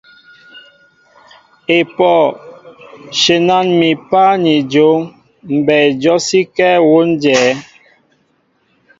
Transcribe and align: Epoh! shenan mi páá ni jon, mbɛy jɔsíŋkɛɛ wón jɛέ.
Epoh! 1.77 2.25
shenan 3.19 3.67
mi 3.79 3.89
páá 4.09 4.33
ni 4.43 4.55
jon, 4.71 4.97
mbɛy 5.57 5.85
jɔsíŋkɛɛ 6.01 6.69
wón 6.89 7.09
jɛέ. 7.21 7.49